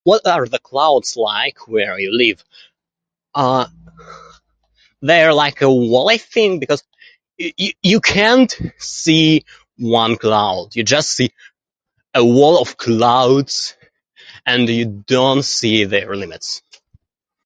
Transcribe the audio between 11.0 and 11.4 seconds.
see